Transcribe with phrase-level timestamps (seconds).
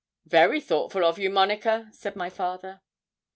[0.25, 2.81] 'Very thoughtful of you, Monica!' said my father.